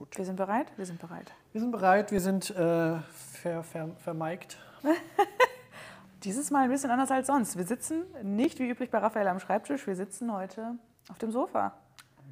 [0.00, 0.16] Gut.
[0.16, 0.66] Wir sind bereit?
[0.78, 1.30] Wir sind bereit.
[1.52, 4.56] Wir sind bereit, wir sind äh, ver, ver, vermeigt.
[6.24, 7.58] Dieses Mal ein bisschen anders als sonst.
[7.58, 10.78] Wir sitzen nicht wie üblich bei Raphael am Schreibtisch, wir sitzen heute
[11.10, 11.74] auf dem Sofa.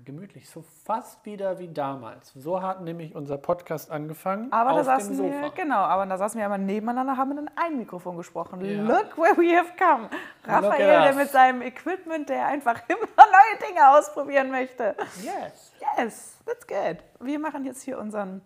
[0.09, 2.33] Gemütlich, so fast wieder wie damals.
[2.33, 4.51] So hat nämlich unser Podcast angefangen.
[4.51, 8.17] Aber da saßen wir, genau, aber da saßen wir aber nebeneinander, haben in ein Mikrofon
[8.17, 8.65] gesprochen.
[8.65, 8.85] Ja.
[8.85, 10.09] Look where we have come.
[10.45, 14.97] Raphael, der mit seinem Equipment, der einfach immer neue Dinge ausprobieren möchte.
[15.23, 15.73] Yes.
[15.99, 17.05] Yes, that's good.
[17.21, 18.41] Wir machen jetzt hier unseren,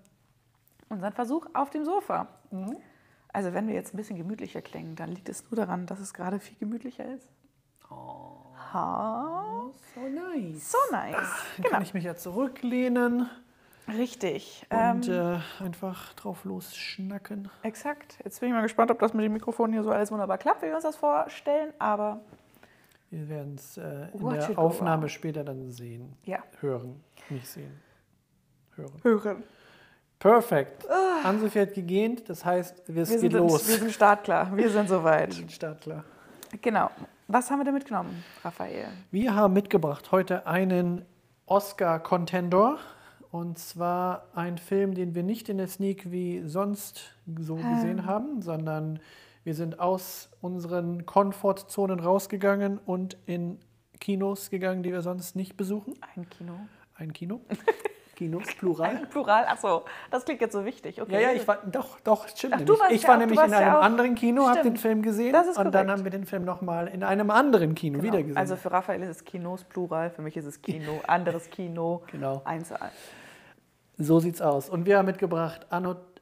[0.88, 2.26] unseren Versuch auf dem Sofa.
[2.50, 2.76] Mhm.
[3.32, 6.12] Also wenn wir jetzt ein bisschen gemütlicher klingen, dann liegt es nur daran, dass es
[6.12, 7.28] gerade viel gemütlicher ist.
[8.72, 10.70] Ha, So nice.
[10.72, 11.14] so nice.
[11.14, 11.26] Dann
[11.58, 13.28] Genau, kann ich mich ja zurücklehnen
[13.88, 14.66] richtig.
[14.70, 17.50] und Ähm, äh, einfach drauf losschnacken.
[17.62, 18.18] exakt.
[18.24, 20.62] Jetzt bin ich mal gespannt, ob das mit dem Mikrofon hier so alles wunderbar klappt,
[20.62, 21.72] wie wir uns das vorstellen.
[21.78, 22.20] Aber
[23.10, 26.16] Wir werden es äh, in der Aufnahme später dann sehen.
[26.24, 27.02] ja, Hören.
[27.28, 27.78] Nicht sehen.
[28.76, 28.92] Hören.
[29.02, 29.42] hören.
[30.18, 30.86] Perfekt.
[31.24, 33.68] Ann-Sophie hat gegähnt, das heißt, es Wir geht sind, los.
[33.68, 34.56] wir sind startklar.
[34.56, 35.32] Wir sind Wir soweit.
[35.34, 36.04] sind startklar.
[36.62, 36.90] Genau.
[37.32, 38.88] Was haben wir denn mitgenommen, Raphael?
[39.10, 41.06] Wir haben mitgebracht heute einen
[41.46, 42.76] Oscar-Contender.
[43.30, 48.42] Und zwar ein Film, den wir nicht in der Sneak wie sonst so gesehen haben,
[48.42, 49.00] sondern
[49.44, 53.58] wir sind aus unseren Komfortzonen rausgegangen und in
[53.98, 55.94] Kinos gegangen, die wir sonst nicht besuchen.
[56.14, 56.52] Ein Kino.
[56.96, 57.40] Ein Kino.
[58.22, 58.90] Kinos, Plural.
[58.90, 59.44] Ein Plural.
[59.46, 61.00] Achso, das klingt jetzt so wichtig.
[61.02, 61.12] Okay.
[61.14, 62.54] Ja, ja, ich war, doch, doch, stimmt.
[62.54, 62.78] Ach, nämlich.
[62.90, 64.76] ich ja war auch- nämlich in ja einem auch- anderen Kino, habe den.
[64.76, 65.90] Film gesehen und dann korrekt.
[65.90, 68.12] haben wir den Film nochmal in einem anderen Kino Genau.
[68.12, 68.36] wieder gesehen.
[68.38, 72.42] Also für Raphael ist es Kinos Plural, für mich ist es Kino, anderes Kino, Genau.
[72.44, 72.90] Einzahl.
[73.98, 74.68] So sieht's aus.
[74.70, 75.66] Und wir haben mitgebracht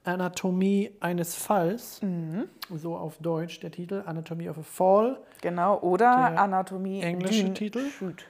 [0.05, 2.49] Anatomie eines Falls, Mhm.
[2.75, 5.19] so auf Deutsch der Titel, Anatomy of a Fall.
[5.43, 7.03] Genau, oder Der Anatomie.
[7.03, 7.89] englische Titel?
[7.91, 8.25] Shoot.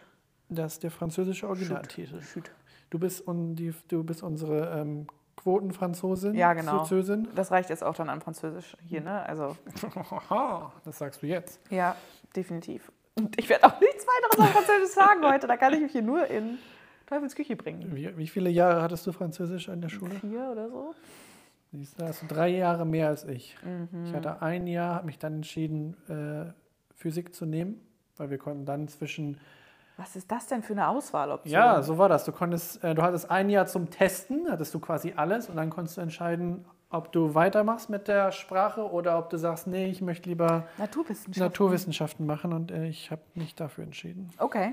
[0.49, 2.21] Das ist der französische Originaltitel.
[2.23, 2.51] Shoot.
[2.91, 6.79] Du bist, un, die, du bist unsere ähm, Quotenfranzosin, Ja, genau.
[6.79, 7.29] Französin.
[7.35, 9.23] Das reicht jetzt auch dann an Französisch hier, ne?
[9.27, 9.57] Also,
[10.85, 11.61] das sagst du jetzt.
[11.71, 11.97] ja,
[12.37, 12.91] definitiv.
[13.15, 15.47] Und ich werde auch nichts weiteres auf Französisch sagen heute.
[15.47, 16.59] Da kann ich mich hier nur in
[17.07, 17.95] Teufels Küche bringen.
[17.95, 20.15] Wie, wie viele Jahre hattest du Französisch an der Schule?
[20.21, 20.95] Vier oder so?
[21.73, 23.57] Siehst du, hast du drei Jahre mehr als ich.
[23.65, 24.05] Mhm.
[24.07, 26.53] Ich hatte ein Jahr, habe mich dann entschieden, äh,
[26.95, 27.81] Physik zu nehmen,
[28.17, 29.39] weil wir konnten dann zwischen
[30.01, 31.53] Was ist das denn für eine Auswahloption?
[31.53, 32.25] Ja, so war das.
[32.25, 35.69] Du konntest, äh, du hattest ein Jahr zum Testen, hattest du quasi alles und dann
[35.69, 40.01] konntest du entscheiden, ob du weitermachst mit der Sprache oder ob du sagst, nee, ich
[40.01, 41.43] möchte lieber Naturwissenschaften.
[41.43, 44.31] Naturwissenschaften machen und äh, ich habe mich dafür entschieden.
[44.39, 44.73] Okay.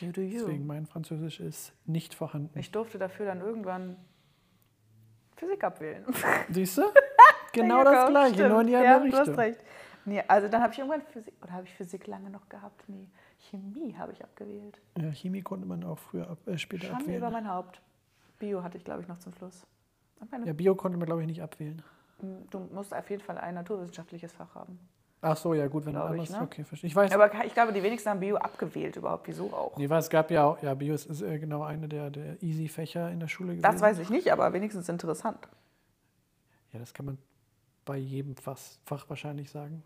[0.00, 0.38] You do you.
[0.38, 2.56] Deswegen mein Französisch ist nicht vorhanden.
[2.56, 3.96] Ich durfte dafür dann irgendwann
[5.34, 6.04] Physik abwählen.
[6.48, 6.82] Siehst du?
[7.52, 8.50] Genau das gleiche, stimmt.
[8.50, 9.34] nur in die ja, andere du hast Richtung.
[9.36, 9.60] recht.
[10.06, 12.82] Nee, also dann habe ich irgendwann Physik, oder habe ich Physik lange noch gehabt?
[12.88, 13.08] Nee,
[13.50, 14.80] Chemie habe ich abgewählt.
[14.98, 17.32] Ja, Chemie konnte man auch früher ab, äh, später Schande über abwählen.
[17.44, 17.80] mein Haupt.
[18.38, 19.66] Bio hatte ich, glaube ich, noch zum Schluss.
[20.44, 21.82] Ja, Bio konnte man, glaube ich, nicht abwählen.
[22.50, 24.78] Du musst auf jeden Fall ein naturwissenschaftliches Fach haben.
[25.20, 26.30] Ach so, ja gut, wenn du Glaub ich, anders.
[26.40, 26.42] ne?
[26.42, 26.88] Okay, verstehe.
[26.88, 29.26] Ich weiß, Aber ich glaube, die wenigsten haben Bio abgewählt überhaupt.
[29.26, 29.76] Wieso auch?
[29.78, 32.42] nee, weil es gab ja auch, ja, Bio ist, ist äh, genau eine der, der
[32.42, 33.62] Easy-Fächer in der Schule gewesen.
[33.62, 35.48] Das weiß ich nicht, aber wenigstens interessant.
[36.72, 37.18] Ja, das kann man
[37.84, 39.82] bei jedem Fach, Fach wahrscheinlich sagen.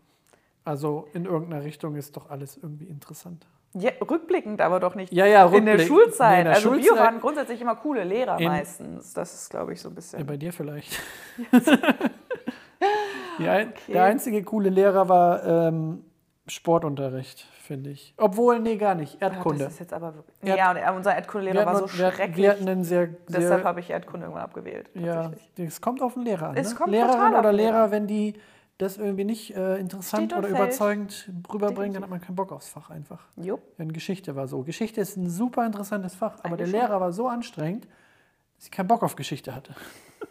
[0.65, 3.47] Also in irgendeiner Richtung ist doch alles irgendwie interessant.
[3.73, 5.77] Ja, rückblickend aber doch nicht Ja, ja, in der.
[5.79, 6.31] Schulzeit.
[6.31, 9.13] Nee, in der also Schulzeit- waren grundsätzlich immer coole Lehrer In- meistens.
[9.13, 10.19] Das ist, glaube ich, so ein bisschen.
[10.19, 10.99] Ja, bei dir vielleicht.
[13.39, 16.03] Ein, Der einzige coole Lehrer war ähm,
[16.47, 18.13] Sportunterricht, finde ich.
[18.17, 19.21] Obwohl, nee, gar nicht.
[19.21, 19.63] Ja, Erdkunde.
[19.63, 20.35] Das ist jetzt aber wirklich.
[20.43, 22.37] Erd- ja, er- unser wir, Erdkundelehrer war so wir, schrecklich.
[22.37, 24.89] wir hatten einen sehr, Deshalb sehr habe ich Erdkunde irgendwann abgewählt.
[24.93, 26.57] ja, es kommt auf den Lehrer an.
[26.57, 26.75] Es ne?
[26.75, 27.91] kommt Lehrerin oder Lehrer, Lehrer.
[27.91, 28.33] wenn die
[28.79, 30.55] das irgendwie nicht äh, interessant oder fällt.
[30.55, 33.19] überzeugend rüberbringen, dann hat man keinen Bock aufs Fach einfach.
[33.35, 33.61] Jupp.
[33.77, 34.63] In Geschichte war so.
[34.63, 36.79] Geschichte ist ein super interessantes Fach, aber der Eigentlich schon.
[36.79, 37.85] Lehrer war so anstrengend,
[38.55, 39.75] dass ich keinen Bock auf Geschichte hatte.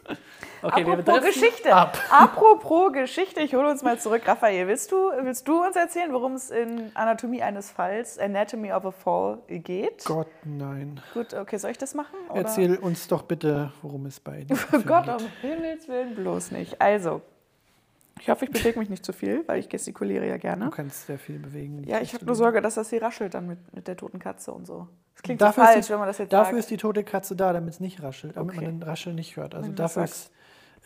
[0.63, 1.75] okay, Apropos Geschichte.
[1.75, 1.95] Ab.
[2.09, 4.23] Apropos Geschichte, ich hole uns mal zurück.
[4.27, 8.83] Raphael, willst du, willst du uns erzählen, worum es in Anatomie eines Falls, Anatomy of
[8.83, 10.05] a Fall, geht?
[10.05, 11.01] Gott, nein.
[11.13, 12.15] Gut, okay, soll ich das machen?
[12.29, 12.41] Oder?
[12.41, 16.81] Erzähl uns doch bitte, worum es bei dir Oh Gott, um Himmels Willen bloß nicht.
[16.81, 17.21] Also,
[18.19, 20.69] ich hoffe, ich bewege mich nicht zu viel, weil ich gestikuliere ja Du gerne.
[20.69, 21.83] kannst sehr viel bewegen.
[21.85, 24.51] Ja, ich habe nur Sorge, dass das hier raschelt dann mit, mit der toten Katze
[24.51, 24.87] und so.
[25.15, 26.59] Das klingt Dafür, so falsch, die, wenn man das jetzt dafür sagt.
[26.59, 28.65] ist die tote Katze da, damit es nicht raschelt, damit Okay.
[28.65, 29.55] man den Rascheln nicht hört.
[29.55, 30.31] Also du dafür ist,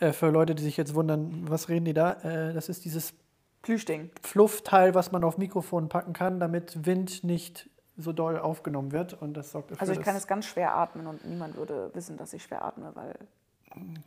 [0.00, 3.14] äh, für Leute, die sich jetzt wundern, was reden die da, äh, das ist dieses
[3.62, 4.10] Plüschding.
[4.22, 9.34] Fluffteil, was man auf Mikrofon packen kann, damit Wind nicht so doll aufgenommen wird und
[9.34, 12.32] das sorgt dafür, Also ich kann es ganz schwer atmen und niemand würde wissen, dass
[12.32, 13.14] ich schwer atme, weil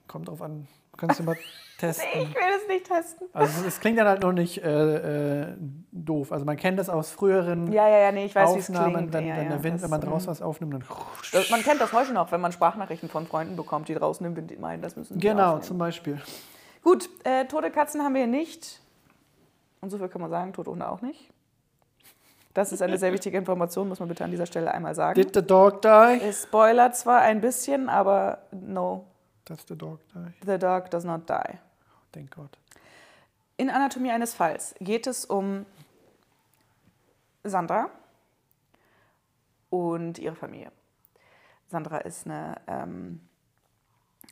[0.08, 0.68] Kommt drauf an.
[0.98, 1.38] Kannst du mal
[1.78, 2.08] testen.
[2.14, 3.28] Ich will es nicht testen.
[3.34, 5.56] Also es klingt dann halt noch nicht äh, äh,
[5.92, 6.32] doof.
[6.32, 8.96] Also man kennt das aus früheren Ja, ja, ja, nee, ich weiß, wie es Aufnahmen,
[8.96, 9.14] klingt.
[9.14, 10.84] wenn, ja, wenn ja, der Wind, das, wenn man draußen was aufnimmt, dann
[11.32, 14.36] Das, man kennt das heute noch, wenn man Sprachnachrichten von Freunden bekommt, die draußen im
[14.36, 16.20] Wind meinen, das müssen Genau, zum Beispiel.
[16.84, 18.82] Gut, äh, tote Katzen haben wir hier nicht.
[19.82, 21.30] Und so viel kann man sagen, tote Hunde auch nicht.
[22.54, 25.22] Das ist eine sehr wichtige Information, muss man bitte an dieser Stelle einmal sagen.
[25.22, 26.20] Did the dog die?
[26.24, 29.06] Es spoilert zwar ein bisschen, aber no,
[29.48, 30.34] That's the dog die.
[30.46, 31.60] the dog does not die.
[32.12, 32.58] Thank God.
[33.58, 35.66] In Anatomie eines Falls geht es um
[37.44, 37.90] Sandra
[39.70, 40.72] und ihre Familie.
[41.68, 43.22] Sandra ist eine ähm,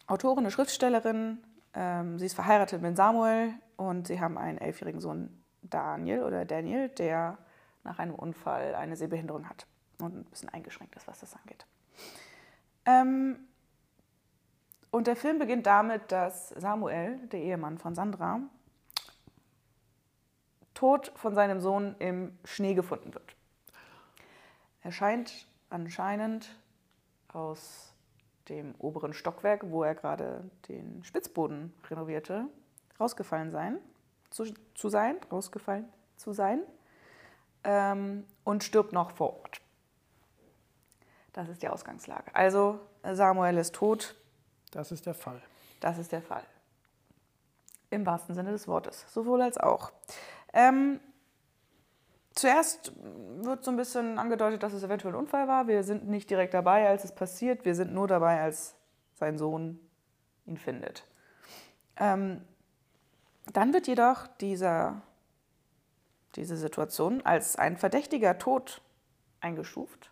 [0.07, 1.39] Autorin, eine Schriftstellerin.
[1.73, 6.89] Ähm, sie ist verheiratet mit Samuel und sie haben einen elfjährigen Sohn Daniel oder Daniel,
[6.89, 7.37] der
[7.83, 9.65] nach einem Unfall eine Sehbehinderung hat
[9.99, 11.65] und ein bisschen eingeschränkt ist, was das angeht.
[12.85, 13.39] Ähm,
[14.95, 18.39] und der Film beginnt damit, dass Samuel, der Ehemann von Sandra,
[20.73, 23.35] tot von seinem Sohn im Schnee gefunden wird.
[24.83, 26.57] Er scheint anscheinend
[27.27, 27.93] aus
[28.47, 32.45] dem oberen Stockwerk, wo er gerade den Spitzboden renovierte,
[32.97, 33.79] rausgefallen sein,
[34.29, 34.45] zu,
[34.75, 36.61] zu sein, rausgefallen zu sein
[37.65, 39.59] ähm, und stirbt noch vor Ort.
[41.33, 42.33] Das ist die Ausgangslage.
[42.33, 44.15] Also Samuel ist tot,
[44.71, 45.41] Das ist der Fall.
[45.79, 46.43] das ist der Fall.
[47.89, 49.91] Im wahrsten Sinne des Wortes, sowohl als auch.
[50.53, 50.99] Ähm,
[52.33, 52.91] zuerst
[53.43, 55.67] wird so ein bisschen angedeutet, dass es eventuell ein Unfall war.
[55.67, 57.65] Wir sind nicht direkt dabei, als es passiert.
[57.65, 58.75] Wir sind nur dabei, als
[59.13, 59.79] sein Sohn
[60.45, 61.05] ihn findet.
[61.97, 62.41] Ähm,
[63.53, 65.01] dann wird jedoch dieser,
[66.35, 68.81] diese Situation als ein verdächtiger Tod
[69.39, 70.11] eingestuft.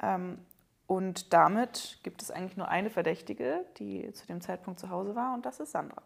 [0.00, 0.44] Ähm,
[0.86, 5.34] und damit gibt es eigentlich nur eine Verdächtige, die zu dem Zeitpunkt zu Hause war,
[5.34, 6.02] und das ist Sandra.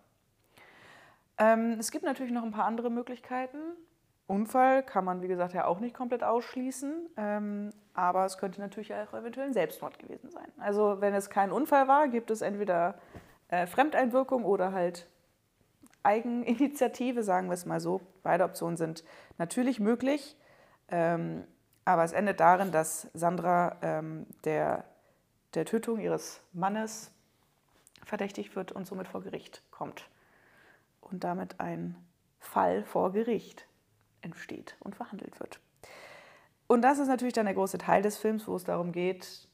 [1.38, 3.58] Ähm, es gibt natürlich noch ein paar andere Möglichkeiten.
[4.26, 8.94] Unfall kann man, wie gesagt, ja auch nicht komplett ausschließen, ähm, aber es könnte natürlich
[8.94, 10.46] auch eventuell ein Selbstmord gewesen sein.
[10.58, 12.94] Also wenn es kein Unfall war, gibt es entweder
[13.48, 15.08] äh, Fremdeinwirkung oder halt
[16.02, 18.00] Eigeninitiative, sagen wir es mal so.
[18.22, 19.04] Beide Optionen sind
[19.36, 20.36] natürlich möglich.
[20.88, 21.44] Ähm,
[21.90, 24.84] aber es endet darin, dass Sandra ähm, der,
[25.54, 27.12] der Tötung ihres Mannes
[28.04, 30.08] verdächtigt wird und somit vor Gericht kommt.
[31.00, 31.96] Und damit ein
[32.38, 33.66] Fall vor Gericht
[34.22, 35.60] entsteht und verhandelt wird.
[36.66, 39.48] Und das ist natürlich dann der große Teil des Films, wo es darum geht,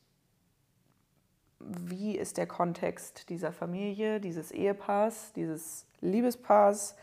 [1.58, 6.94] wie ist der Kontext dieser Familie, dieses Ehepaars, dieses Liebespaars,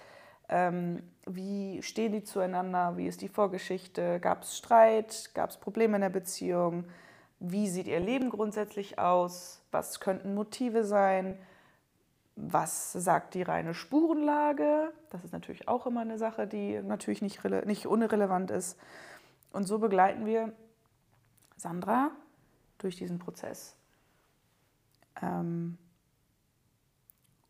[0.50, 5.96] ähm, wie stehen die zueinander, wie ist die Vorgeschichte, gab es Streit, gab es Probleme
[5.96, 6.86] in der Beziehung,
[7.40, 11.38] wie sieht ihr Leben grundsätzlich aus, was könnten Motive sein,
[12.36, 17.44] was sagt die reine Spurenlage, das ist natürlich auch immer eine Sache, die natürlich nicht,
[17.66, 18.78] nicht unrelevant ist.
[19.52, 20.52] Und so begleiten wir
[21.58, 22.12] Sandra
[22.80, 23.76] durch diesen Prozess.
[25.22, 25.78] Ähm,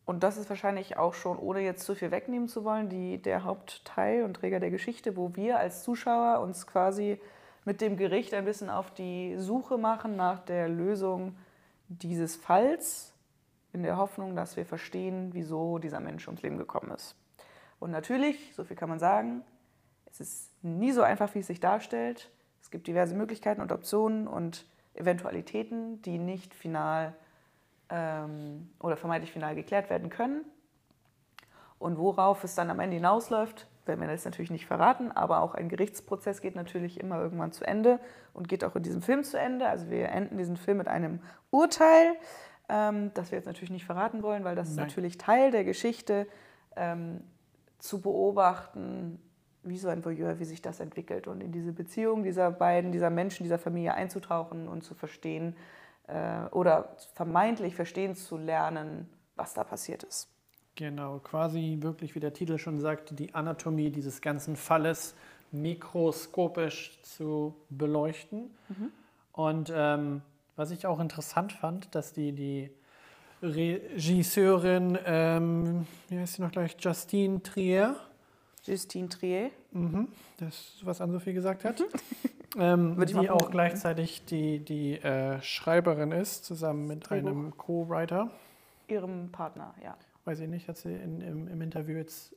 [0.05, 3.44] und das ist wahrscheinlich auch schon, ohne jetzt zu viel wegnehmen zu wollen, die, der
[3.45, 7.19] Hauptteil und Träger der Geschichte, wo wir als Zuschauer uns quasi
[7.63, 11.38] mit dem Gericht ein bisschen auf die Suche machen nach der Lösung
[11.88, 13.13] dieses Falls,
[13.71, 17.15] in der Hoffnung, dass wir verstehen, wieso dieser Mensch ums Leben gekommen ist.
[17.79, 19.41] Und natürlich, so viel kann man sagen,
[20.05, 22.29] es ist nie so einfach, wie es sich darstellt.
[22.61, 27.15] Es gibt diverse Möglichkeiten und Optionen und Eventualitäten, die nicht final
[27.93, 30.43] ähm, oder vermeintlich final geklärt werden können.
[31.77, 35.53] Und worauf es dann am Ende hinausläuft, werden wir das natürlich nicht verraten, aber auch
[35.53, 38.00] ein Gerichtsprozess geht natürlich immer irgendwann zu Ende
[38.33, 39.67] und geht auch in diesem Film zu Ende.
[39.67, 41.19] Also wir enden diesen Film mit einem
[41.51, 42.15] Urteil,
[42.69, 44.88] ähm, das wir jetzt natürlich nicht verraten wollen, weil das ist Nein.
[44.88, 46.27] natürlich Teil der Geschichte,
[46.75, 47.21] ähm,
[47.77, 49.21] zu beobachten,
[49.63, 53.09] wie so ein Voyeur, wie sich das entwickelt und in diese Beziehung dieser beiden, dieser
[53.09, 55.55] Menschen, dieser Familie einzutauchen und zu verstehen
[56.07, 60.29] äh, oder vermeintlich verstehen zu lernen, was da passiert ist.
[60.75, 65.13] Genau, quasi wirklich, wie der Titel schon sagt, die Anatomie dieses ganzen Falles
[65.51, 68.50] mikroskopisch zu beleuchten.
[69.33, 70.22] Und ähm,
[70.55, 72.72] was ich auch interessant fand, dass die, die
[73.41, 77.95] Regisseurin, ähm, wie heißt sie noch gleich, Justine Trier,
[78.63, 79.51] Justine Trier.
[79.72, 80.07] mhm,
[80.38, 81.83] das, was Ann-Sophie gesagt hat,
[82.57, 88.31] ähm, die auch gleichzeitig die, die äh, Schreiberin ist, zusammen mit einem Co-Writer.
[88.88, 89.95] Ihrem Partner, ja.
[90.25, 92.36] weiß ich nicht, hat sie in, im, im Interview jetzt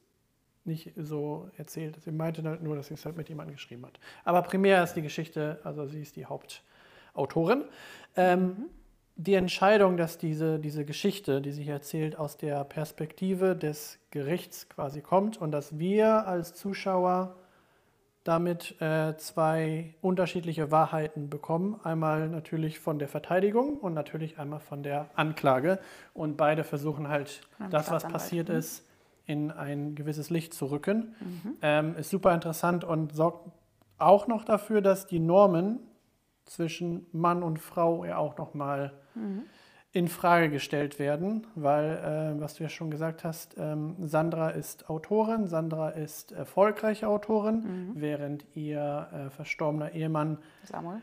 [0.64, 2.00] nicht so erzählt.
[2.02, 3.98] Sie meinte halt nur, dass sie es halt mit jemandem geschrieben hat.
[4.24, 7.64] Aber primär ist die Geschichte, also sie ist die Hauptautorin.
[8.16, 8.66] Ähm,
[9.18, 15.00] die Entscheidung, dass diese, diese Geschichte, die sich erzählt, aus der Perspektive des Gerichts quasi
[15.00, 17.34] kommt und dass wir als Zuschauer
[18.26, 21.80] damit äh, zwei unterschiedliche Wahrheiten bekommen.
[21.84, 25.78] Einmal natürlich von der Verteidigung und natürlich einmal von der Anklage.
[26.14, 28.56] Und beide versuchen halt, das, was passiert mhm.
[28.56, 28.86] ist,
[29.26, 31.14] in ein gewisses Licht zu rücken.
[31.20, 31.56] Mhm.
[31.62, 33.50] Ähm, ist super interessant und sorgt
[33.98, 35.80] auch noch dafür, dass die Normen
[36.44, 39.42] zwischen Mann und Frau ja auch nochmal mhm.
[39.96, 44.90] In Frage gestellt werden, weil, äh, was du ja schon gesagt hast, ähm, Sandra ist
[44.90, 47.92] Autorin, Sandra ist erfolgreiche Autorin, mhm.
[47.94, 51.00] während ihr äh, verstorbener Ehemann Samuel,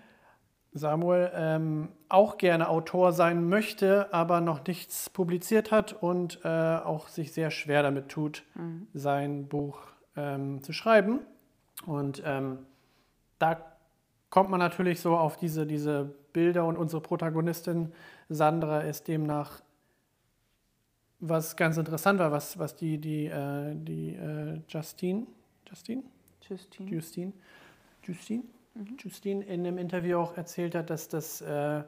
[0.73, 7.07] Samuel ähm, auch gerne Autor sein möchte, aber noch nichts publiziert hat und äh, auch
[7.07, 8.88] sich sehr schwer damit tut, mhm.
[8.93, 9.79] sein Buch
[10.15, 11.21] ähm, zu schreiben.
[11.88, 12.59] Und ähm,
[13.39, 13.57] da
[14.29, 17.91] kommt man natürlich so auf diese, diese Bilder und unsere Protagonistin
[18.30, 19.62] Sandra ist demnach,
[21.20, 25.25] was ganz interessant war, was, was die, die, äh, die äh, Justine,
[25.70, 26.03] Justine?
[26.50, 26.89] Justine.
[26.89, 27.34] Justine,
[28.03, 28.98] Justine, mhm.
[29.00, 31.84] Justine in einem Interview auch erzählt hat, dass das äh,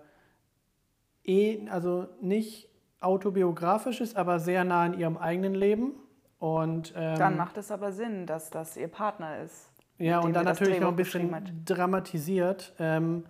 [1.25, 2.70] eh, also nicht
[3.01, 5.92] autobiografisch ist, aber sehr nah in ihrem eigenen Leben.
[6.39, 9.70] Und, ähm, Dann macht es aber Sinn, dass das ihr Partner ist.
[9.98, 13.25] Ja, und dann natürlich noch ein bisschen dramatisiert, ähm,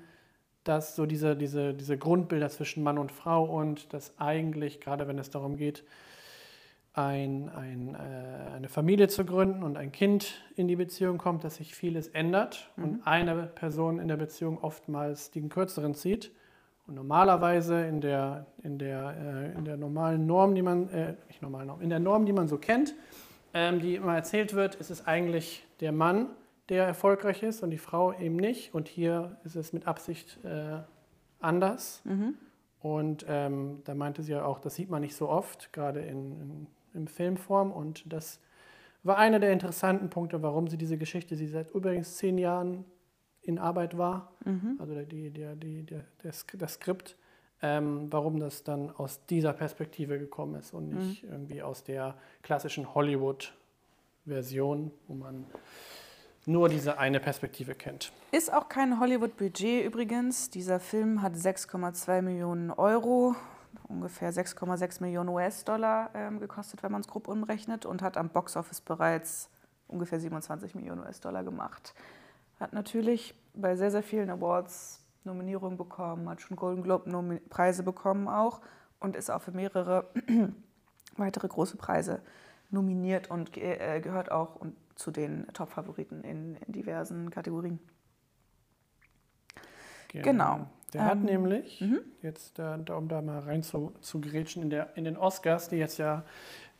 [0.66, 5.18] dass so diese, diese, diese Grundbilder zwischen Mann und Frau und dass eigentlich, gerade wenn
[5.18, 5.84] es darum geht,
[6.94, 11.56] ein, ein, äh, eine Familie zu gründen und ein Kind in die Beziehung kommt, dass
[11.56, 12.84] sich vieles ändert mhm.
[12.84, 16.32] und eine Person in der Beziehung oftmals den kürzeren zieht.
[16.88, 19.16] Und normalerweise in der, in der,
[19.54, 22.34] äh, in der normalen Norm, die man, äh, nicht normalen Norm, in der Norm, die
[22.34, 22.96] man so kennt,
[23.54, 26.30] ähm, die immer erzählt wird, ist es eigentlich der Mann,
[26.70, 28.74] der erfolgreich ist und die Frau eben nicht.
[28.74, 30.80] Und hier ist es mit Absicht äh,
[31.40, 32.02] anders.
[32.06, 32.36] Mhm.
[32.80, 36.40] Und ähm, da meinte sie ja auch, das sieht man nicht so oft, gerade in,
[36.40, 37.72] in, in Filmform.
[37.72, 38.40] Und das
[39.04, 42.86] war einer der interessanten Punkte, warum sie diese Geschichte, die seit übrigens zehn Jahren
[43.42, 44.78] in Arbeit war, mhm.
[44.80, 47.16] also die, die, die, die, das, das Skript,
[47.62, 51.30] ähm, warum das dann aus dieser Perspektive gekommen ist und nicht mhm.
[51.32, 55.46] irgendwie aus der klassischen Hollywood-Version, wo man
[56.46, 58.12] nur diese eine Perspektive kennt.
[58.32, 60.50] Ist auch kein Hollywood-Budget übrigens.
[60.50, 63.36] Dieser Film hat 6,2 Millionen Euro,
[63.88, 68.82] ungefähr 6,6 Millionen US-Dollar ähm, gekostet, wenn man es grob umrechnet, und hat am Boxoffice
[68.82, 69.50] bereits
[69.88, 71.94] ungefähr 27 Millionen US-Dollar gemacht.
[72.60, 78.62] Hat natürlich bei sehr, sehr vielen Awards Nominierungen bekommen, hat schon Golden Globe-Preise bekommen auch
[79.00, 80.08] und ist auch für mehrere
[81.18, 82.22] weitere große Preise
[82.70, 87.80] nominiert und äh, gehört auch und zu den Top-Favoriten in, in, diversen Kategorien.
[90.10, 90.24] Genau.
[90.24, 90.68] genau.
[90.94, 92.00] Der ähm, hat nämlich, mhm.
[92.22, 95.75] jetzt da, um da mal rein zu, zu grätschen, in, der, in den Oscars, die
[95.78, 96.24] jetzt ja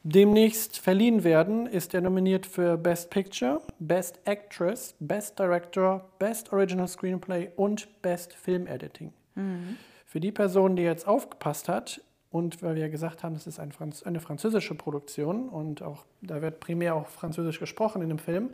[0.04, 6.88] demnächst verliehen werden, ist er nominiert für Best Picture, Best Actress, Best Director, Best Original
[6.88, 9.12] Screenplay und Best Film Editing.
[9.34, 9.78] Mhm.
[10.06, 12.02] Für die Person, die jetzt aufgepasst hat,
[12.36, 16.06] und weil wir ja gesagt haben, es ist ein Franz eine französische Produktion und auch
[16.22, 18.50] da wird primär auch Französisch gesprochen in dem Film.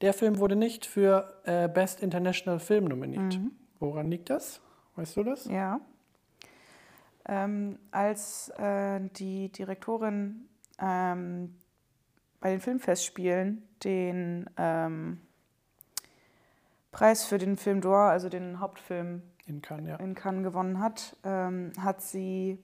[0.00, 3.38] Der Film wurde nicht für äh, Best International Film nominiert.
[3.38, 3.52] Mhm.
[3.78, 4.60] Woran liegt das?
[4.96, 5.44] Weißt du das?
[5.44, 5.80] Ja.
[7.28, 10.48] Ähm, als äh, die Direktorin
[10.80, 11.54] ähm,
[12.40, 15.20] bei den Filmfestspielen den ähm,
[16.90, 19.96] Preis für den Film d'Or, also den Hauptfilm in Cannes, ja.
[19.98, 22.58] in Cannes gewonnen hat, ähm, hat sie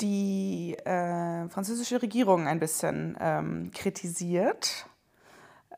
[0.00, 4.86] die äh, französische Regierung ein bisschen ähm, kritisiert.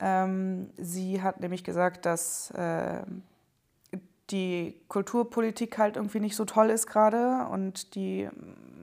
[0.00, 3.02] Ähm, sie hat nämlich gesagt, dass äh,
[4.30, 8.28] die Kulturpolitik halt irgendwie nicht so toll ist gerade und die,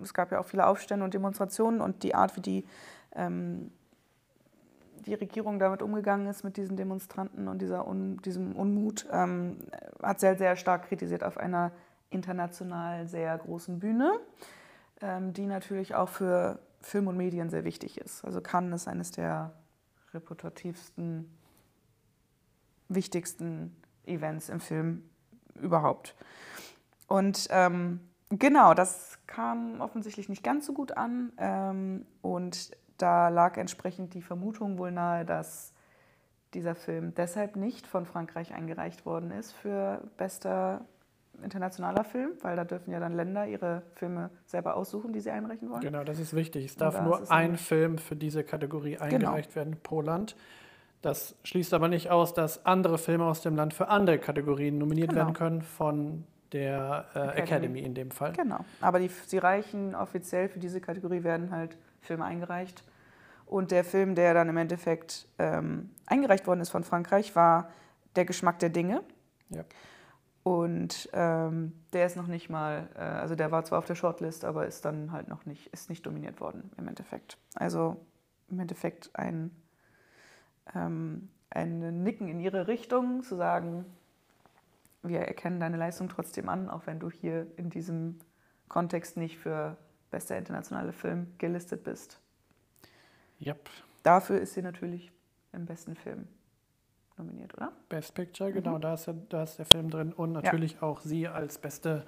[0.03, 2.65] es gab ja auch viele Aufstände und Demonstrationen und die Art, wie die,
[3.15, 3.72] ähm,
[5.05, 9.58] die Regierung damit umgegangen ist mit diesen Demonstranten und dieser Un, diesem Unmut, ähm,
[10.03, 11.72] hat sehr, sehr stark kritisiert auf einer
[12.12, 14.19] international sehr großen Bühne
[15.01, 18.24] die natürlich auch für Film und Medien sehr wichtig ist.
[18.24, 19.53] Also Cannes ist eines der
[20.13, 21.29] reputativsten,
[22.88, 23.75] wichtigsten
[24.06, 25.10] Events im Film
[25.56, 26.15] überhaupt.
[27.08, 31.32] Und ähm, genau, das kam offensichtlich nicht ganz so gut an.
[31.38, 35.74] Ähm, und da lag entsprechend die Vermutung wohl nahe, dass
[36.53, 40.86] dieser Film deshalb nicht von Frankreich eingereicht worden ist für bester
[41.43, 45.69] internationaler Film, weil da dürfen ja dann Länder ihre Filme selber aussuchen, die sie einreichen
[45.69, 45.81] wollen.
[45.81, 46.65] Genau, das ist wichtig.
[46.65, 49.03] Es darf nur ein Film für diese Kategorie genau.
[49.03, 49.65] eingereicht genau.
[49.65, 50.36] werden pro Land.
[51.01, 55.10] Das schließt aber nicht aus, dass andere Filme aus dem Land für andere Kategorien nominiert
[55.10, 55.22] genau.
[55.22, 57.41] werden können, von der äh, Academy.
[57.41, 57.79] Academy.
[57.79, 58.34] in dem Fall.
[58.34, 58.65] Genau.
[58.81, 62.84] Aber die, sie reichen offiziell für diese Kategorie, werden halt Filme eingereicht.
[63.46, 67.72] Und der Film, der dann im Endeffekt ähm, eingereicht worden ist von Frankreich, war
[68.15, 69.03] Der Geschmack der Dinge.
[69.50, 69.63] Ja.
[70.43, 74.46] Und ähm, der ist noch nicht mal, äh, also der war zwar auf der Shortlist,
[74.46, 77.38] aber ist dann halt noch nicht, ist nicht dominiert worden im Endeffekt.
[77.55, 77.98] Also
[78.50, 79.51] im Endeffekt ein,
[80.74, 83.86] ähm, ein Nicken in ihre Richtung, zu sagen,
[85.03, 88.19] wir erkennen deine Leistung trotzdem an, auch wenn du hier in diesem
[88.67, 89.77] Kontext nicht für
[90.12, 92.19] bester internationaler Film gelistet bist.
[93.41, 93.69] Yep.
[94.03, 95.12] Dafür ist sie natürlich
[95.53, 96.27] im besten Film
[97.20, 97.72] nominiert, oder?
[97.90, 98.82] Best Picture, genau, mhm.
[98.82, 100.84] da, ist der, da ist der Film drin und natürlich ja.
[100.84, 102.06] auch sie als beste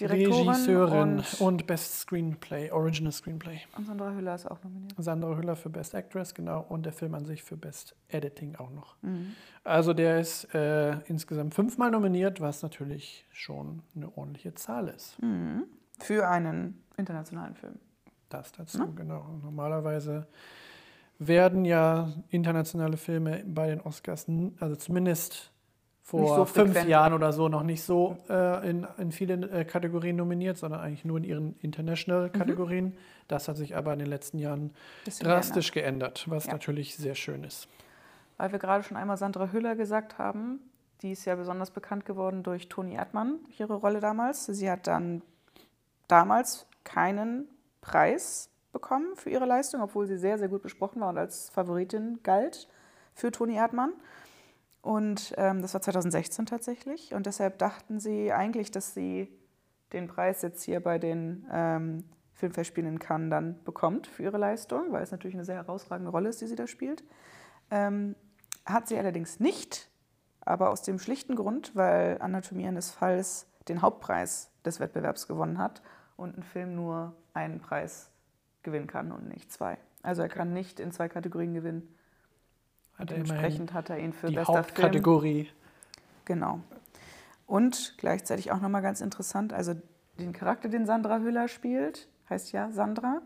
[0.00, 3.60] Regisseurin und, und, Best Screenplay, Original Screenplay.
[3.76, 4.94] Und Sandra Hüller ist auch nominiert.
[4.96, 8.70] Sandra Hüller für Best Actress, genau, und der Film an sich für Best Editing auch
[8.70, 8.96] noch.
[9.02, 9.34] Mhm.
[9.64, 15.20] Also der ist äh, insgesamt fünfmal nominiert, was natürlich schon eine ordentliche Zahl ist.
[15.22, 15.64] Mhm.
[15.98, 17.78] Für einen internationalen Film.
[18.28, 18.88] Das dazu, ja.
[18.94, 19.26] genau.
[19.42, 20.26] Normalerweise
[21.20, 24.26] werden ja internationale Filme bei den Oscars,
[24.58, 25.52] also zumindest
[26.02, 30.16] vor so fünf Jahren oder so, noch nicht so äh, in, in vielen äh, Kategorien
[30.16, 32.86] nominiert, sondern eigentlich nur in ihren International-Kategorien.
[32.86, 32.96] Mhm.
[33.28, 34.74] Das hat sich aber in den letzten Jahren
[35.20, 36.52] drastisch geändert, geändert was ja.
[36.52, 37.68] natürlich sehr schön ist.
[38.38, 40.58] Weil wir gerade schon einmal Sandra Hüller gesagt haben,
[41.02, 44.46] die ist ja besonders bekannt geworden durch Toni Erdmann, ihre Rolle damals.
[44.46, 45.22] Sie hat dann
[46.08, 47.48] damals keinen
[47.82, 52.20] Preis bekommen für ihre Leistung, obwohl sie sehr, sehr gut besprochen war und als Favoritin
[52.22, 52.68] galt
[53.14, 53.92] für Toni Erdmann.
[54.82, 57.14] Und ähm, das war 2016 tatsächlich.
[57.14, 59.28] Und deshalb dachten sie eigentlich, dass sie
[59.92, 64.92] den Preis jetzt hier bei den ähm, Filmfestspielen in Cannes dann bekommt für ihre Leistung,
[64.92, 67.04] weil es natürlich eine sehr herausragende Rolle ist, die sie da spielt.
[67.70, 68.14] Ähm,
[68.64, 69.90] hat sie allerdings nicht,
[70.40, 75.82] aber aus dem schlichten Grund, weil Anatomie eines Falls den Hauptpreis des Wettbewerbs gewonnen hat
[76.16, 78.10] und ein Film nur einen Preis
[78.62, 79.78] gewinnen kann und nicht zwei.
[80.02, 81.94] Also er kann nicht in zwei Kategorien gewinnen.
[82.96, 85.44] Hat Dementsprechend hat er ihn für die bester Hauptkategorie.
[85.44, 85.56] Film.
[86.26, 86.60] Genau.
[87.46, 89.74] Und gleichzeitig auch nochmal ganz interessant, also
[90.18, 93.22] den Charakter, den Sandra Hüller spielt, heißt ja Sandra.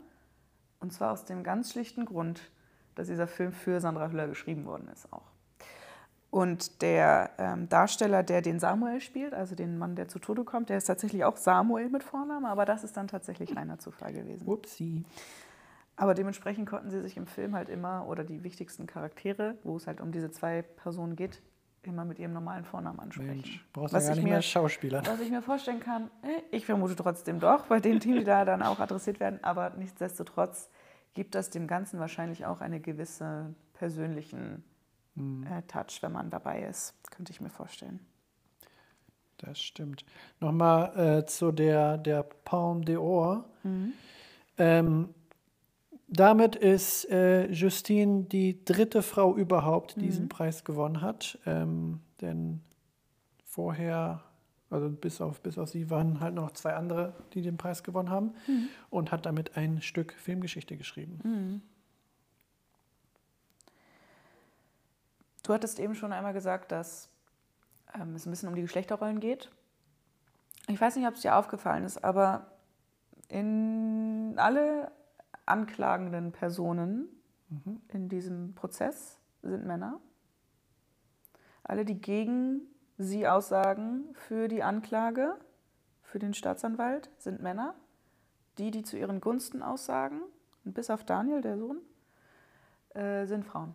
[0.81, 2.51] Und zwar aus dem ganz schlichten Grund,
[2.95, 5.34] dass dieser Film für Sandra Hüller geschrieben worden ist auch.
[6.35, 10.69] Und der ähm, Darsteller, der den Samuel spielt, also den Mann, der zu Tode kommt,
[10.69, 14.49] der ist tatsächlich auch Samuel mit Vornamen, aber das ist dann tatsächlich reiner Zufall gewesen.
[14.49, 15.05] Upsi.
[15.95, 19.87] Aber dementsprechend konnten sie sich im Film halt immer, oder die wichtigsten Charaktere, wo es
[19.87, 21.41] halt um diese zwei Personen geht,
[21.85, 23.29] immer mit ihrem normalen Vornamen ansprechen.
[23.29, 25.03] Mensch, brauchst du ja gar nicht mir, mehr Schauspieler.
[25.07, 28.45] Was ich mir vorstellen kann, äh, ich vermute trotzdem doch, bei den Teams, die da
[28.45, 30.69] dann auch adressiert werden, aber nichtsdestotrotz
[31.15, 34.65] gibt das dem Ganzen wahrscheinlich auch einen gewissen persönlichen
[35.15, 35.47] mhm.
[35.47, 38.01] äh, Touch, wenn man dabei ist, könnte ich mir vorstellen.
[39.39, 40.05] Das stimmt.
[40.41, 43.45] Nochmal äh, zu der, der Palme d'Or.
[43.63, 43.93] Mhm.
[44.59, 45.09] Ähm,
[46.09, 50.05] damit ist äh, Justine die dritte Frau überhaupt, die mhm.
[50.05, 51.39] diesen Preis gewonnen hat.
[51.47, 52.61] Ähm, denn
[53.45, 54.23] vorher,
[54.71, 58.11] also bis auf, bis auf sie, waren halt noch zwei andere, die den Preis gewonnen
[58.11, 58.35] haben.
[58.47, 58.69] Mhm.
[58.91, 61.63] Und hat damit ein Stück Filmgeschichte geschrieben.
[65.45, 67.11] Du hattest eben schon einmal gesagt, dass
[67.95, 69.51] ähm, es ein bisschen um die Geschlechterrollen geht.
[70.67, 72.47] Ich weiß nicht, ob es dir aufgefallen ist, aber
[73.29, 74.91] in alle
[75.45, 77.09] anklagenden Personen
[77.51, 77.83] mhm.
[77.89, 80.01] in diesem Prozess sind Männer.
[81.63, 82.63] Alle, die gegen
[82.97, 85.37] sie aussagen für die Anklage,
[86.03, 87.75] für den Staatsanwalt, sind Männer.
[88.57, 90.21] Die, die zu ihren Gunsten aussagen,
[90.63, 91.81] bis auf Daniel, der Sohn,
[92.95, 93.75] äh, sind Frauen.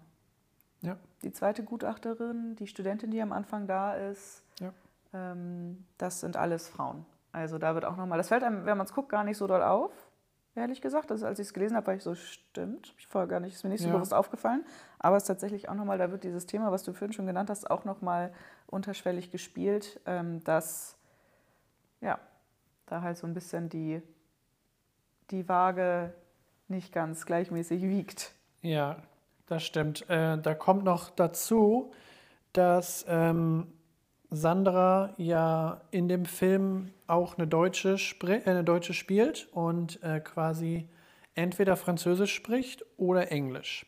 [0.81, 0.97] Ja.
[1.23, 4.71] Die zweite Gutachterin, die Studentin, die am Anfang da ist, ja.
[5.13, 7.05] ähm, das sind alles Frauen.
[7.31, 9.45] Also da wird auch nochmal, das fällt einem, wenn man es guckt, gar nicht so
[9.47, 9.91] doll auf
[10.59, 11.11] ehrlich gesagt.
[11.11, 12.93] Also als ich es gelesen habe, war ich so, stimmt.
[12.97, 13.93] Ich vorher gar nicht, ist mir nicht so ja.
[13.93, 14.63] bewusst aufgefallen.
[14.99, 17.49] Aber es ist tatsächlich auch nochmal, da wird dieses Thema, was du vorhin schon genannt
[17.49, 18.33] hast, auch nochmal
[18.67, 20.97] unterschwellig gespielt, ähm, dass
[22.01, 22.19] ja,
[22.85, 24.01] da halt so ein bisschen die,
[25.31, 26.13] die Waage
[26.67, 28.33] nicht ganz gleichmäßig wiegt.
[28.61, 28.97] Ja,
[29.49, 30.09] das stimmt.
[30.09, 31.91] Äh, da kommt noch dazu,
[32.53, 33.67] dass ähm,
[34.29, 40.87] Sandra ja in dem Film auch eine Deutsche, äh, eine Deutsche spielt und äh, quasi
[41.33, 43.85] entweder Französisch spricht oder Englisch.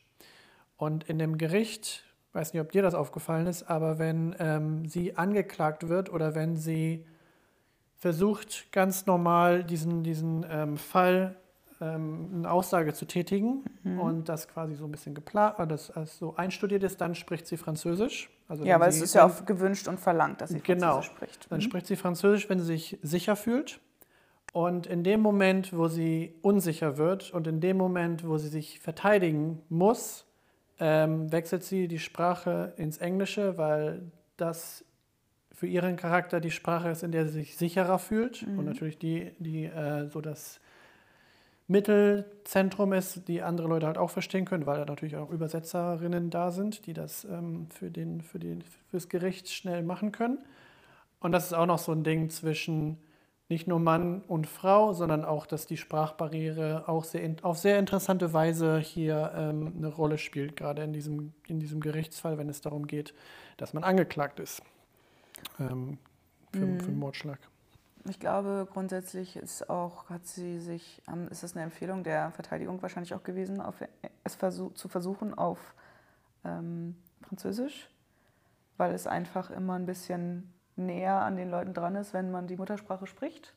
[0.78, 5.16] Und in dem Gericht, weiß nicht, ob dir das aufgefallen ist, aber wenn ähm, sie
[5.16, 7.06] angeklagt wird oder wenn sie
[7.98, 11.36] versucht, ganz normal diesen, diesen ähm, Fall
[11.82, 14.00] ähm, eine Aussage zu tätigen mhm.
[14.00, 17.58] und das quasi so ein bisschen geplant, das, das so einstudiert ist, dann spricht sie
[17.58, 20.94] Französisch Also ja, weil es ist ja auch gewünscht und verlangt, dass sie Genau.
[20.94, 21.52] Französisch spricht.
[21.52, 21.64] Dann Mhm.
[21.64, 23.80] spricht sie Französisch, wenn sie sich sicher fühlt.
[24.54, 28.80] Und in dem Moment, wo sie unsicher wird und in dem Moment, wo sie sich
[28.82, 30.26] verteidigen muss,
[30.80, 34.02] ähm, wechselt sie die Sprache ins Englische, weil
[34.36, 34.84] das
[35.54, 39.32] für ihren Charakter die Sprache ist, in der sie sich sicherer fühlt und natürlich die,
[39.38, 40.60] die äh, so das
[41.72, 46.52] Mittelzentrum ist, die andere Leute halt auch verstehen können, weil da natürlich auch Übersetzerinnen da
[46.52, 50.40] sind, die das ähm, für den, für den, fürs Gericht schnell machen können.
[51.20, 52.98] Und das ist auch noch so ein Ding zwischen
[53.48, 57.80] nicht nur Mann und Frau, sondern auch, dass die Sprachbarriere auch sehr, in- auf sehr
[57.80, 62.62] interessante Weise hier ähm, eine Rolle spielt, gerade in diesem, in diesem Gerichtsfall, wenn es
[62.62, 63.14] darum geht,
[63.58, 64.62] dass man angeklagt ist
[65.60, 65.98] ähm,
[66.54, 67.40] für, für einen Mordschlag.
[68.10, 72.82] Ich glaube, grundsätzlich ist auch, hat sie sich, ähm, ist es eine Empfehlung der Verteidigung
[72.82, 73.76] wahrscheinlich auch gewesen, auf,
[74.24, 75.76] es versuch, zu versuchen auf
[76.44, 77.90] ähm, Französisch,
[78.78, 82.58] weil es einfach immer ein bisschen näher an den Leuten dran ist, wenn man die
[82.58, 83.54] Muttersprache spricht.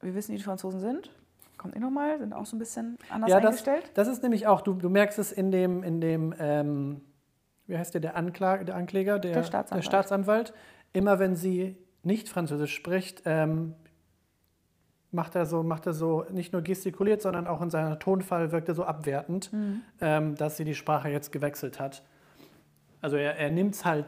[0.00, 1.10] Wir wissen, wie die Franzosen sind.
[1.58, 3.90] Kommt eh nochmal, sind auch so ein bisschen anders Ja, das, eingestellt.
[3.94, 7.02] das ist nämlich auch, du, du merkst es in dem, in dem ähm,
[7.66, 9.84] wie heißt der, der, Anklag, der Ankläger, der, Der Staatsanwalt.
[9.84, 10.54] der Staatsanwalt,
[10.92, 13.74] immer wenn sie nicht Französisch spricht, ähm,
[15.12, 18.68] macht er so, macht er so nicht nur gestikuliert, sondern auch in seiner Tonfall wirkt
[18.68, 19.80] er so abwertend, Mhm.
[20.00, 22.02] ähm, dass sie die Sprache jetzt gewechselt hat.
[23.00, 24.06] Also er, er nimmt es halt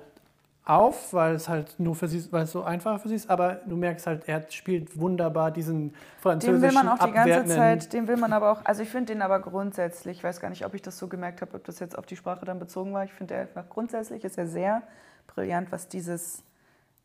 [0.65, 3.61] auf, weil es halt nur für sie, weil es so einfach für sie ist, aber
[3.67, 8.09] du merkst halt, er spielt wunderbar diesen französischen will man auch die ganze Zeit, dem
[8.09, 10.75] will man aber auch, also ich finde den aber grundsätzlich, ich weiß gar nicht, ob
[10.75, 13.05] ich das so gemerkt habe, ob das jetzt auf die Sprache dann bezogen war.
[13.05, 14.83] Ich finde er einfach grundsätzlich ist er sehr
[15.29, 16.43] brillant, was dieses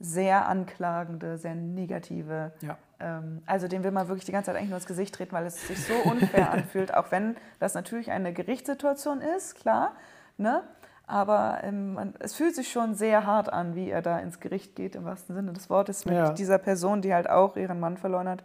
[0.01, 2.77] sehr anklagende, sehr negative, Ja.
[2.99, 5.45] ähm, also dem will man wirklich die ganze Zeit eigentlich nur ins Gesicht treten, weil
[5.45, 9.95] es sich so unfair anfühlt, auch wenn das natürlich eine Gerichtssituation ist, klar,
[10.37, 10.63] ne?
[11.07, 14.77] Aber ähm, man, es fühlt sich schon sehr hart an, wie er da ins Gericht
[14.77, 16.31] geht, im wahrsten Sinne des Wortes, mit Ja.
[16.33, 18.43] dieser Person, die halt auch ihren Mann verloren hat.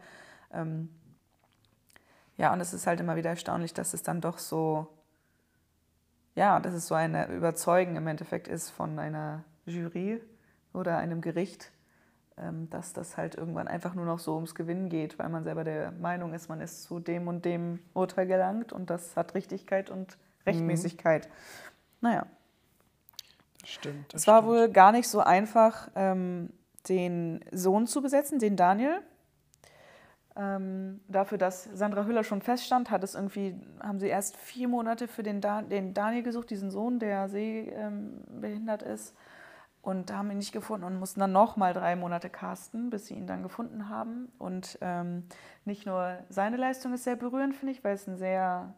[0.53, 0.88] Ähm,
[2.37, 4.88] ja, und es ist halt immer wieder erstaunlich, dass es dann doch so,
[6.35, 10.21] ja, dass es so eine Überzeugen im Endeffekt ist von einer Jury
[10.77, 11.73] oder einem Gericht,
[12.39, 15.65] ähm, dass das halt irgendwann einfach nur noch so ums Gewinnen geht, weil man selber
[15.65, 19.91] der Meinung ist, man ist zu dem und dem Urteil gelangt und das hat Richtigkeit
[19.91, 21.29] und Rechtmäßigkeit.
[22.01, 22.27] Naja.
[23.65, 24.15] Stimmt.
[24.15, 24.53] Es war stimmt.
[24.53, 26.51] wohl gar nicht so einfach, ähm,
[26.89, 29.01] den Sohn zu besetzen, den Daniel.
[30.37, 35.09] Ähm, dafür, dass Sandra Hüller schon feststand, hat es irgendwie, haben sie erst vier Monate
[35.09, 39.15] für den, da den Daniel gesucht, diesen Sohn, der sehbehindert ist.
[39.87, 43.29] Und haben ihn nicht gefunden und mussten dann nochmal drei Monate casten, bis sie ihn
[43.29, 44.33] dann gefunden haben.
[44.37, 45.22] Und ähm,
[45.64, 48.75] nicht nur seine Leistung ist sehr berührend, finde ich, weil es eine sehr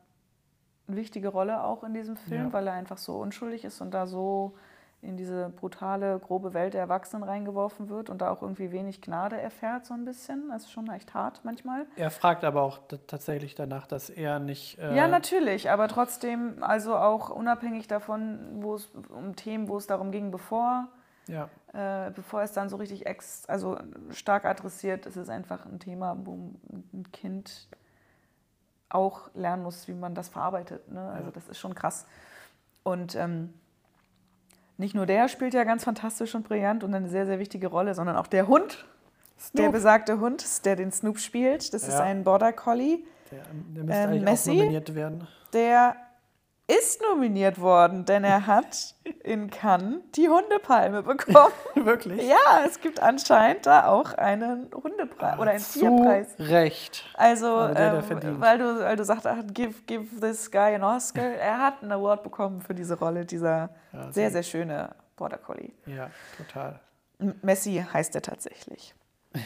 [0.87, 2.53] wichtige Rolle auch in diesem Film, Ja.
[2.53, 4.55] weil er einfach so unschuldig ist und da so
[5.01, 9.41] in diese brutale, grobe Welt der Erwachsenen reingeworfen wird und da auch irgendwie wenig Gnade
[9.41, 10.49] erfährt, so ein bisschen.
[10.51, 11.87] Das ist schon echt hart manchmal.
[11.97, 14.79] Er fragt aber auch tatsächlich danach, dass er nicht.
[14.79, 19.87] Äh, Ja, natürlich, aber trotzdem, also auch unabhängig davon, wo es um Themen, wo es
[19.87, 20.89] darum ging, bevor,
[21.29, 23.79] Ja, äh, bevor es dann so richtig ex, also
[24.11, 26.53] stark adressiert, ist es einfach ein Thema, wo
[26.93, 27.69] ein Kind
[28.89, 30.91] auch lernen muss, wie man das verarbeitet.
[30.91, 31.01] Ne?
[31.11, 31.33] Also Ja.
[31.33, 32.07] das ist schon krass.
[32.83, 33.53] Und ähm,
[34.79, 37.95] nicht nur der spielt ja ganz fantastisch und brillant und eine sehr, sehr wichtige Rolle,
[37.95, 38.87] sondern auch der Hund,
[39.37, 39.73] der Snoop.
[39.73, 41.75] besagte Hund, der den Snoop spielt.
[41.75, 42.01] Das ist Ja.
[42.05, 43.05] ein Border Collie.
[43.31, 44.51] der, der müsste Ähm, eigentlich Messi?
[44.53, 45.29] auch nominiert werden.
[45.53, 45.97] Der
[46.69, 51.53] ist nominiert worden, denn er hat in Cannes die Hundepalme bekommen.
[51.75, 52.23] Wirklich?
[52.29, 56.29] Ja, es gibt anscheinend da auch einen Hundepreis oder einen Zu Tierpreis.
[56.39, 57.05] Recht.
[57.15, 60.85] Also, der, der ähm, weil du, weil du sagst, ach, give, give this guy an
[60.85, 61.25] Oscar.
[61.25, 65.73] Er hat einen Award bekommen für diese Rolle, dieser Ja, sehr, sehr schöne Border Collie.
[65.87, 66.81] Ja, total.
[67.43, 68.95] Messi heißt er tatsächlich.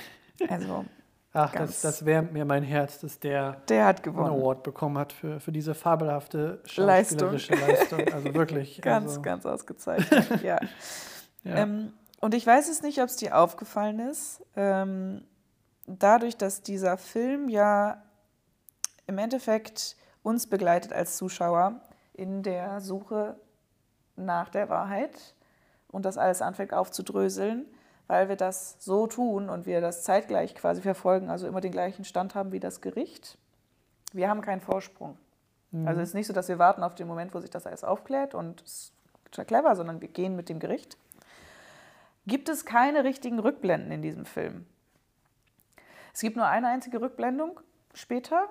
[0.48, 0.84] Also,
[1.34, 4.34] Ach, das, das wärmt mir mein Herz, dass der der hat einen gewonnen.
[4.34, 7.18] Award bekommen hat für, für diese fabelhafte Leistung.
[7.32, 8.12] schauspielerische Leistung.
[8.12, 8.82] Also wirklich.
[8.82, 10.58] Ganz, also, ganz ausgezeichnet, ja.
[11.44, 11.56] Ja.
[11.56, 14.44] Ähm, und ich weiß es nicht, ob es dir aufgefallen ist.
[14.56, 15.24] Ähm,
[15.86, 18.02] dadurch, dass dieser Film ja
[19.06, 21.80] im Endeffekt uns begleitet als Zuschauer
[22.12, 23.36] in der Suche
[24.16, 25.34] nach der Wahrheit
[25.88, 27.66] und das alles anfängt aufzudröseln,
[28.12, 32.04] weil wir das so tun und wir das zeitgleich quasi verfolgen, also immer den gleichen
[32.04, 33.38] Stand haben wie das Gericht.
[34.12, 35.16] Wir haben keinen Vorsprung.
[35.86, 37.84] Also es ist nicht so, dass wir warten auf den Moment, wo sich das alles
[37.84, 38.92] aufklärt und es
[39.30, 40.98] ist clever, sondern wir gehen mit dem Gericht.
[42.26, 44.66] Gibt es keine richtigen Rückblenden in diesem Film?
[46.12, 47.60] Es gibt nur eine einzige Rückblendung
[47.94, 48.50] später,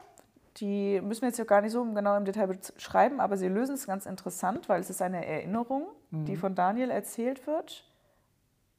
[0.57, 3.75] die müssen wir jetzt ja gar nicht so genau im Detail beschreiben, aber sie lösen
[3.75, 6.25] es ganz interessant, weil es ist eine Erinnerung, mhm.
[6.25, 7.85] die von Daniel erzählt wird.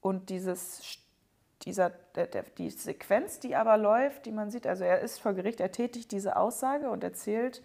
[0.03, 0.99] Und dieses,
[1.63, 5.33] dieser, der, der, die Sequenz, die aber läuft, die man sieht, also er ist vor
[5.33, 7.63] Gericht, er tätigt diese Aussage und erzählt,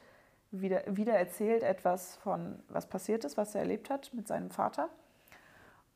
[0.52, 4.90] wieder, wieder erzählt etwas von, was passiert ist, was er erlebt hat mit seinem Vater.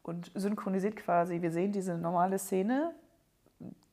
[0.04, 2.94] Und synchronisiert quasi, wir sehen diese normale Szene,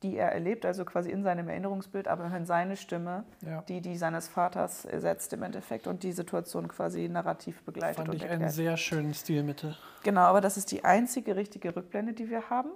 [0.03, 3.63] die er erlebt, also quasi in seinem Erinnerungsbild, aber hören seine Stimme, ja.
[3.63, 7.97] die die seines Vaters ersetzt im Endeffekt und die Situation quasi narrativ begleitet.
[7.97, 8.43] Fand und ich erklärt.
[8.43, 9.77] einen sehr schönen Stilmittel.
[10.05, 12.71] Genau, aber das ist die einzige richtige Rückblende, die wir haben.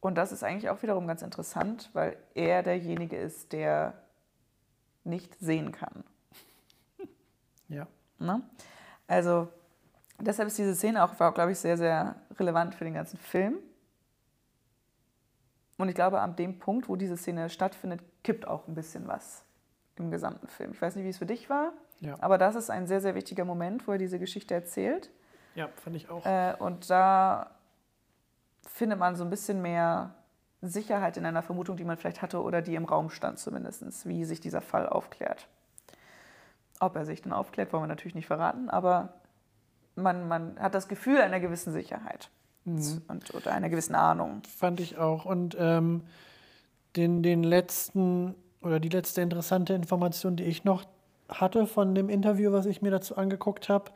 [0.00, 3.94] Und das ist eigentlich auch wiederum ganz interessant, weil er derjenige ist, der
[5.04, 6.04] nicht sehen kann.
[7.68, 7.86] Ja.
[8.18, 8.42] Ne?
[9.06, 9.46] Also
[10.18, 13.60] deshalb ist diese Szene auch, glaube ich, sehr, sehr relevant für den ganzen Film
[15.80, 19.44] und ich glaube, an dem Punkt, wo diese Szene stattfindet, kippt auch ein bisschen was
[19.96, 20.72] im gesamten Film.
[20.72, 22.16] Ich weiß nicht, wie es für dich war, ja.
[22.20, 25.10] aber das ist ein sehr, sehr wichtiger Moment, wo er diese Geschichte erzählt.
[25.54, 26.24] Ja, fand ich auch.
[26.24, 27.50] Äh, und da
[28.66, 30.14] findet man so ein bisschen mehr
[30.62, 34.24] Sicherheit in einer Vermutung, die man vielleicht hatte oder die im Raum stand zumindest, wie
[34.24, 35.48] sich dieser Fall aufklärt.
[36.78, 39.14] Ob er sich dann aufklärt, wollen wir natürlich nicht verraten, aber
[39.96, 42.30] man, man hat das Gefühl einer gewissen Sicherheit
[42.74, 43.02] mhm.
[43.08, 44.42] und, oder einer gewissen Ahnung.
[44.56, 45.24] Fand ich auch.
[45.24, 46.02] Und ähm,
[46.96, 50.84] den, den letzten oder die letzte interessante Information, die ich noch
[51.28, 53.90] hatte von dem Interview, was ich mir dazu angeguckt habe,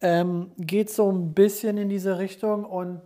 [0.00, 3.00] ähm, geht so ein bisschen in diese Richtung und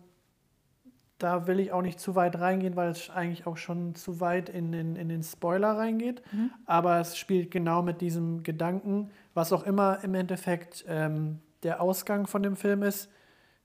[1.19, 4.49] da will ich auch nicht zu weit reingehen, weil es eigentlich auch schon zu weit
[4.49, 6.23] in, in, in den Spoiler reingeht.
[6.33, 6.51] Mhm.
[6.65, 12.27] Aber es spielt genau mit diesem Gedanken, was auch immer im Endeffekt ähm, der Ausgang
[12.27, 13.11] von dem Film ist.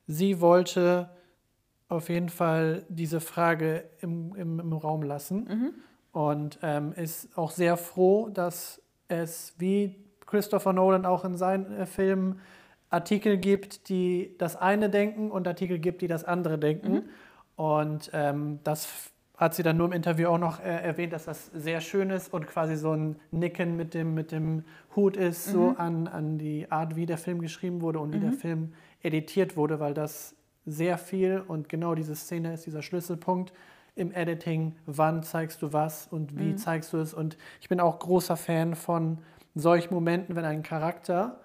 [0.05, 1.09] Sie wollte
[1.87, 5.73] auf jeden Fall diese Frage im, im, im Raum lassen mhm.
[6.11, 9.95] und ähm, ist auch sehr froh, dass es wie
[10.25, 12.39] Christopher Nolan auch in seinen äh, Filmen
[12.89, 16.93] Artikel gibt, die das eine denken und Artikel gibt, die das andere denken.
[16.93, 17.03] Mhm.
[17.55, 21.47] Und ähm, das hat sie dann nur im Interview auch noch äh, erwähnt, dass das
[21.47, 24.63] sehr schön ist und quasi so ein Nicken mit dem, mit dem
[24.95, 25.51] Hut ist, mhm.
[25.51, 28.37] so an, an die Art, wie der Film geschrieben wurde und wie der mhm.
[28.37, 33.53] Film editiert wurde, weil das sehr viel und genau diese Szene ist dieser Schlüsselpunkt
[33.95, 34.75] im Editing.
[34.85, 36.57] Wann zeigst du was und wie mhm.
[36.57, 37.13] zeigst du es?
[37.13, 39.19] Und ich bin auch großer Fan von
[39.53, 41.39] solchen Momenten, wenn ein Charakter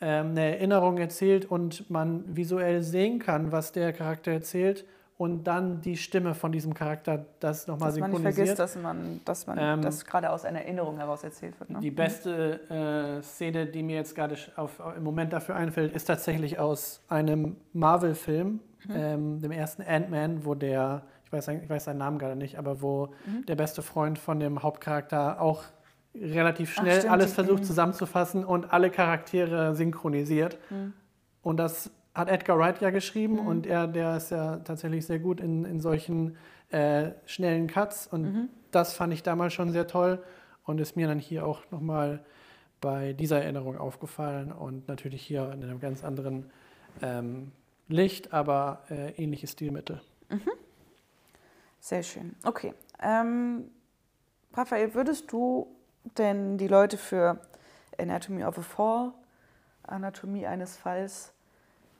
[0.00, 4.84] ähm, eine Erinnerung erzählt und man visuell sehen kann, was der Charakter erzählt
[5.18, 8.24] und dann die Stimme von diesem Charakter das nochmal synchronisiert.
[8.24, 11.70] Man vergisst, dass man, dass man ähm, das gerade aus einer Erinnerung heraus erzählt wird.
[11.70, 11.80] Ne?
[11.80, 14.36] Die beste äh, Szene, die mir jetzt gerade
[14.96, 18.94] im Moment dafür einfällt, ist tatsächlich aus einem Marvel-Film, mhm.
[18.94, 22.80] ähm, dem ersten Ant-Man, wo der, ich weiß, ich weiß seinen Namen gerade nicht, aber
[22.80, 23.44] wo mhm.
[23.46, 25.64] der beste Freund von dem Hauptcharakter auch
[26.14, 30.58] relativ schnell Ach, alles versucht zusammenzufassen und alle Charaktere synchronisiert.
[30.70, 30.92] Mhm.
[31.42, 33.46] Und das hat Edgar Wright ja geschrieben mhm.
[33.46, 36.36] und er, der ist ja tatsächlich sehr gut in, in solchen
[36.70, 38.48] äh, schnellen Cuts und mhm.
[38.70, 40.22] das fand ich damals schon sehr toll
[40.64, 42.24] und ist mir dann hier auch nochmal
[42.80, 46.50] bei dieser Erinnerung aufgefallen und natürlich hier in einem ganz anderen
[47.02, 47.52] ähm,
[47.88, 50.00] Licht, aber äh, ähnliches Stilmittel.
[50.28, 50.50] Mhm.
[51.80, 52.36] Sehr schön.
[52.44, 52.74] Okay.
[53.00, 53.70] Ähm,
[54.52, 55.68] Raphael, würdest du
[56.18, 57.40] denn die Leute für
[57.98, 59.12] Anatomy of a Fall,
[59.84, 61.32] Anatomie eines Falls,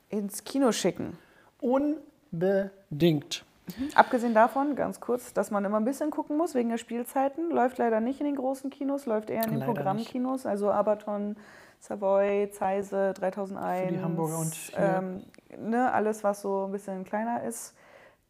[0.09, 1.17] ins Kino schicken?
[1.61, 3.45] Unbedingt.
[3.77, 3.91] Mhm.
[3.95, 7.51] Abgesehen davon, ganz kurz, dass man immer ein bisschen gucken muss wegen der Spielzeiten.
[7.51, 10.45] Läuft leider nicht in den großen Kinos, läuft eher in den leider Programmkinos.
[10.45, 10.51] Nicht.
[10.51, 11.37] Also Abaton,
[11.81, 13.87] Savoy, Zeise, 3001.
[13.87, 15.23] Für die Hamburger und ähm,
[15.59, 17.75] ne, alles, was so ein bisschen kleiner ist.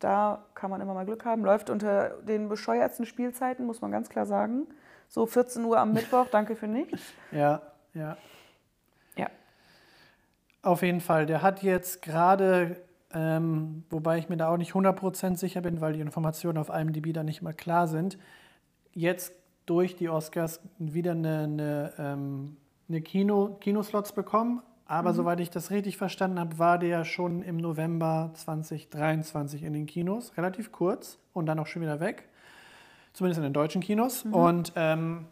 [0.00, 1.44] Da kann man immer mal Glück haben.
[1.44, 4.66] Läuft unter den bescheuertsten Spielzeiten, muss man ganz klar sagen.
[5.08, 7.00] So 14 Uhr am Mittwoch, danke für nichts.
[7.32, 7.62] Ja,
[7.94, 8.16] ja.
[10.62, 11.26] Auf jeden Fall.
[11.26, 12.76] Der hat jetzt gerade,
[13.12, 17.12] ähm, wobei ich mir da auch nicht 100% sicher bin, weil die Informationen auf IMDb
[17.12, 18.18] da nicht mal klar sind,
[18.92, 19.32] jetzt
[19.66, 22.56] durch die Oscars wieder eine, eine, ähm,
[22.88, 24.62] eine Kino, Kinoslots bekommen.
[24.86, 25.16] Aber mhm.
[25.16, 30.36] soweit ich das richtig verstanden habe, war der schon im November 2023 in den Kinos.
[30.36, 32.28] Relativ kurz und dann auch schon wieder weg.
[33.12, 34.24] Zumindest in den deutschen Kinos.
[34.24, 34.34] Mhm.
[34.34, 35.26] Und ähm,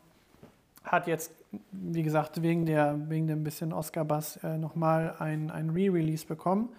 [0.85, 1.33] hat jetzt
[1.73, 6.71] wie gesagt, wegen, der, wegen dem bisschen Oscar-Bass äh, nochmal ein, ein Re-Release bekommen.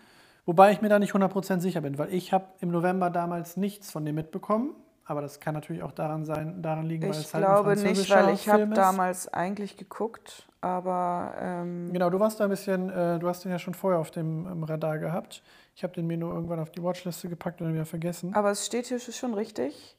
[0.46, 3.92] Wobei ich mir da nicht 100% sicher bin, weil ich habe im November damals nichts
[3.92, 4.76] von dem mitbekommen.
[5.04, 7.82] Aber das kann natürlich auch daran, sein, daran liegen, weil ich es halt glaube ein
[7.82, 11.34] nicht, weil ich habe damals eigentlich geguckt, aber...
[11.40, 14.12] Ähm genau, du warst da ein bisschen, äh, du hast den ja schon vorher auf
[14.12, 15.44] dem Radar gehabt.
[15.76, 18.34] Ich habe den mir nur irgendwann auf die Watchliste gepackt und dann wieder vergessen.
[18.34, 19.96] Aber es steht hier schon richtig.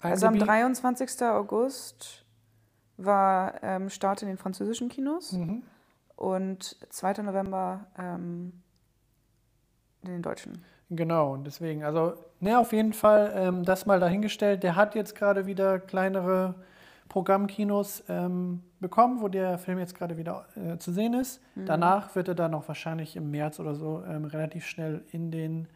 [0.00, 1.22] Also am 23.
[1.22, 2.24] August
[2.96, 5.62] war ähm, Start in den französischen Kinos mhm.
[6.16, 7.22] und 2.
[7.22, 8.52] November ähm,
[10.02, 10.64] in den deutschen.
[10.90, 14.62] Genau, und deswegen, also, ne, auf jeden Fall ähm, das mal dahingestellt.
[14.62, 16.54] Der hat jetzt gerade wieder kleinere
[17.08, 21.40] Programmkinos ähm, bekommen, wo der Film jetzt gerade wieder äh, zu sehen ist.
[21.54, 21.66] Mhm.
[21.66, 25.68] Danach wird er dann auch wahrscheinlich im März oder so ähm, relativ schnell in den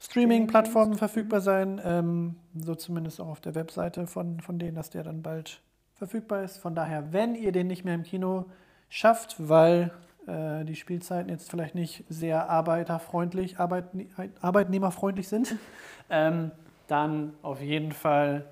[0.00, 1.80] Streaming-Plattformen verfügbar sein.
[1.82, 5.60] Ähm, so zumindest auch auf der Webseite von, von denen, dass der dann bald
[5.94, 6.58] verfügbar ist.
[6.58, 8.46] Von daher, wenn ihr den nicht mehr im Kino
[8.88, 9.90] schafft, weil
[10.26, 14.06] äh, die Spielzeiten jetzt vielleicht nicht sehr arbeiterfreundlich, Arbeitne
[14.40, 15.56] arbeitnehmerfreundlich sind,
[16.10, 16.50] ähm,
[16.86, 18.46] dann auf jeden Fall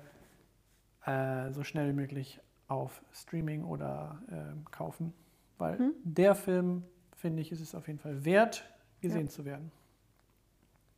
[1.05, 5.13] äh, so schnell wie möglich auf Streaming oder äh, kaufen.
[5.57, 5.93] Weil hm?
[6.03, 6.83] der Film,
[7.15, 8.65] finde ich, ist es auf jeden Fall wert,
[9.01, 9.29] gesehen ja.
[9.29, 9.71] zu werden.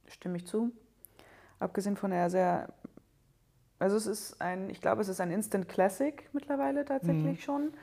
[0.08, 0.72] Stimme ich zu.
[1.60, 2.70] Abgesehen von der sehr
[3.80, 7.42] also es ist ein, ich glaube, es ist ein Instant Classic mittlerweile tatsächlich mhm.
[7.42, 7.74] schon.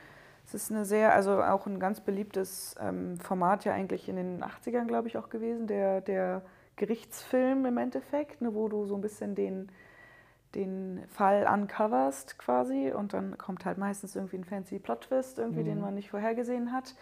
[0.45, 4.43] Es ist eine sehr, also auch ein ganz beliebtes ähm, Format ja eigentlich in den
[4.43, 6.41] 80ern, glaube ich, auch gewesen, der, der
[6.75, 9.71] Gerichtsfilm im Endeffekt, ne, wo du so ein bisschen den,
[10.55, 15.65] den Fall uncoverst quasi und dann kommt halt meistens irgendwie ein fancy Plot-Twist, irgendwie, mhm.
[15.65, 16.95] den man nicht vorhergesehen hat.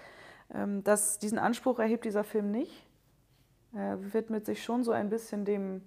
[0.53, 2.85] Ähm, das, diesen Anspruch erhebt dieser Film nicht.
[3.73, 5.81] Er widmet sich schon so ein bisschen dem,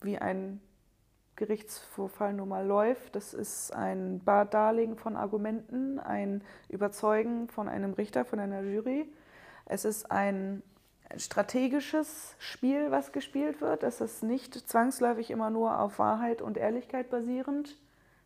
[0.00, 0.60] wie ein
[1.36, 3.16] Gerichtsvorfall nun mal läuft.
[3.16, 9.08] Das ist ein Darlegen von Argumenten, ein Überzeugen von einem Richter, von einer Jury.
[9.66, 10.62] Es ist ein
[11.16, 13.82] strategisches Spiel, was gespielt wird.
[13.82, 17.76] Es ist nicht zwangsläufig immer nur auf Wahrheit und Ehrlichkeit basierend.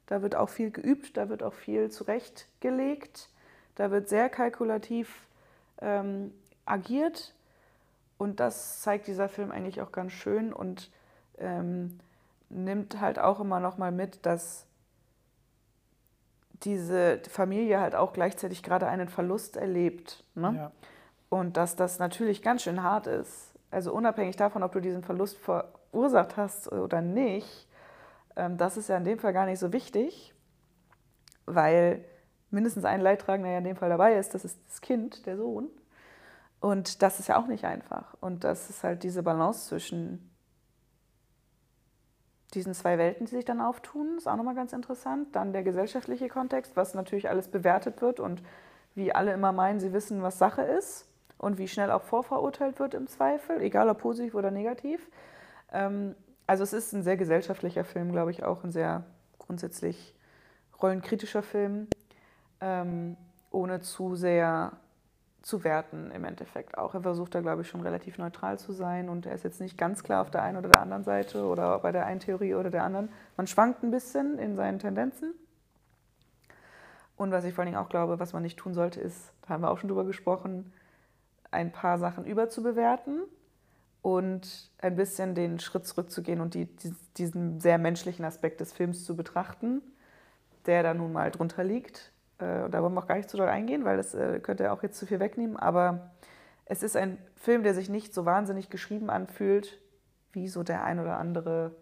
[0.06, 3.28] Da wird auch viel geübt, da wird auch viel zurechtgelegt,
[3.74, 5.26] da wird sehr kalkulativ
[5.82, 6.32] ähm,
[6.64, 7.34] agiert.
[8.16, 10.52] Und das zeigt dieser Film eigentlich auch ganz schön.
[10.52, 10.90] Und
[11.38, 12.00] ähm,
[12.48, 14.66] nimmt halt auch immer noch mal mit, dass
[16.64, 20.24] diese Familie halt auch gleichzeitig gerade einen Verlust erlebt.
[20.34, 20.54] Ne?
[20.56, 20.72] Ja.
[21.28, 23.54] Und dass das natürlich ganz schön hart ist.
[23.70, 27.68] Also unabhängig davon, ob du diesen Verlust verursacht hast oder nicht,
[28.37, 30.34] ähm, das ist ja in dem Fall gar nicht so wichtig,
[31.44, 32.04] weil
[32.50, 35.68] mindestens ein Leidtragender ja in dem Fall dabei ist, das ist das Kind, der Sohn.
[36.61, 38.16] Und das ist ja auch nicht einfach.
[38.20, 40.30] Und das ist halt diese Balance zwischen
[42.54, 45.28] diesen zwei Welten, die sich dann auftun, ist auch nochmal ganz interessant.
[45.37, 48.42] Dann der gesellschaftliche Kontext, was natürlich alles bewertet wird und
[48.94, 51.06] wie alle immer meinen, sie wissen, was Sache ist
[51.37, 55.08] und wie schnell auch vorverurteilt wird im Zweifel, egal ob positiv oder negativ.
[55.72, 56.14] Ähm,
[56.46, 59.04] also es ist ein sehr gesellschaftlicher Film, glaube ich, auch ein sehr
[59.38, 60.14] grundsätzlich
[60.80, 61.87] rollenkritischer Film,
[62.61, 63.16] ähm,
[63.50, 64.72] ohne zu sehr
[65.48, 66.92] zu werten im Endeffekt auch.
[66.92, 69.78] Er versucht da, glaube ich, schon relativ neutral zu sein und er ist jetzt nicht
[69.78, 72.68] ganz klar auf der einen oder der anderen Seite oder bei der einen Theorie oder
[72.68, 73.08] der anderen.
[73.38, 75.32] Man schwankt ein bisschen in seinen Tendenzen.
[77.16, 79.54] Und was ich vor allen Dingen auch glaube, was man nicht tun sollte, ist, da
[79.54, 80.70] haben wir auch schon drüber gesprochen,
[81.50, 83.22] ein paar Sachen überzubewerten
[84.02, 89.06] und ein bisschen den Schritt zurückzugehen und die, die, diesen sehr menschlichen Aspekt des Films
[89.06, 89.80] zu betrachten,
[90.66, 93.48] der da nun mal drunter liegt äh, da wollen wir auch gar nicht zu doll
[93.48, 95.57] eingehen, weil das äh, könnte auch jetzt zu viel wegnehmen.
[95.57, 96.11] Aber
[96.64, 99.81] es ist ein Film, der sich nicht so wahnsinnig geschrieben anfühlt,
[100.33, 101.74] wie so der ein oder andere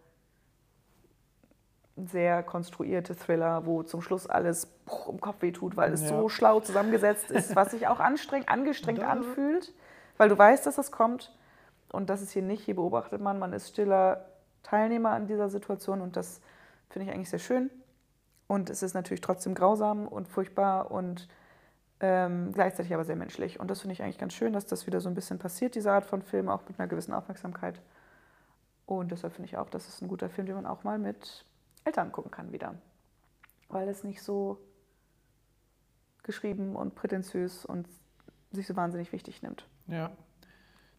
[1.96, 4.68] sehr konstruierte Thriller, wo zum Schluss alles
[5.08, 6.08] im Kopf wehtut, weil es ja.
[6.08, 9.72] so schlau zusammengesetzt ist, was sich auch anstrengend, angestrengt anfühlt,
[10.18, 11.34] weil du weißt, dass das kommt.
[11.90, 12.64] Und das ist hier nicht.
[12.64, 14.26] Hier beobachtet man, man ist stiller
[14.62, 16.40] Teilnehmer an dieser Situation und das
[16.90, 17.70] finde ich eigentlich sehr schön.
[18.48, 21.28] Und es ist natürlich trotzdem grausam und furchtbar und
[22.00, 23.58] ähm, gleichzeitig aber sehr menschlich.
[23.58, 25.90] Und das finde ich eigentlich ganz schön, dass das wieder so ein bisschen passiert, diese
[25.90, 27.80] Art von Film, auch mit einer gewissen Aufmerksamkeit.
[28.84, 31.44] Und deshalb finde ich auch, dass es ein guter Film, den man auch mal mit
[31.84, 32.74] Eltern gucken kann wieder.
[33.68, 34.58] Weil es nicht so
[36.22, 37.88] geschrieben und prätentiös und
[38.52, 39.66] sich so wahnsinnig wichtig nimmt.
[39.86, 40.10] Ja,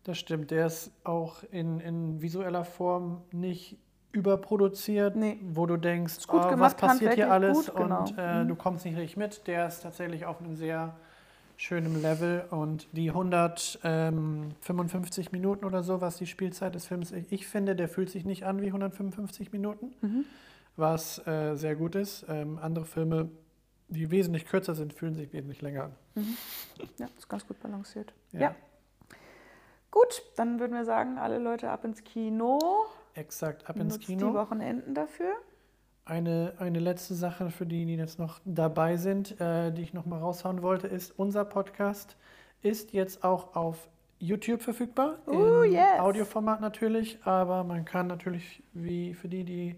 [0.04, 0.52] das stimmt.
[0.52, 3.78] Der ist auch in, in visueller Form nicht
[4.18, 5.38] überproduziert, nee.
[5.54, 8.00] wo du denkst, oh, gemacht, was passiert hier alles gut, genau.
[8.00, 8.48] und äh, mhm.
[8.48, 9.46] du kommst nicht richtig mit.
[9.46, 10.96] Der ist tatsächlich auf einem sehr
[11.56, 17.32] schönen Level und die 155 ähm, Minuten oder so, was die Spielzeit des Films ist,
[17.32, 20.26] ich finde, der fühlt sich nicht an wie 155 Minuten, mhm.
[20.76, 22.26] was äh, sehr gut ist.
[22.28, 23.30] Ähm, andere Filme,
[23.88, 25.96] die wesentlich kürzer sind, fühlen sich wesentlich länger an.
[26.16, 26.38] Mhm.
[26.98, 28.14] Ja, ist ganz gut balanciert.
[28.32, 28.40] ja.
[28.40, 28.56] ja.
[29.90, 32.60] Gut, dann würden wir sagen, alle Leute ab ins Kino.
[33.18, 34.30] Exakt, ab ins Kino.
[34.30, 35.34] die Wochenenden dafür.
[36.06, 40.06] Eine, eine letzte Sache für die, die jetzt noch dabei sind, äh, die ich noch
[40.06, 42.16] mal raushauen wollte, ist, unser Podcast
[42.62, 43.90] ist jetzt auch auf
[44.20, 45.20] YouTube verfügbar.
[45.28, 46.00] Uh, Im yes.
[46.00, 49.76] Audioformat natürlich, aber man kann natürlich, wie für die, die